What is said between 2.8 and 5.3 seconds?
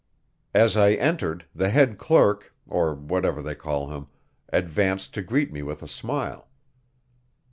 whatever they call him advanced to